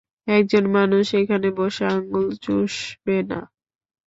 [0.31, 3.39] একজন মানুষ এখানে বসে আঙ্গুল চুষবে না।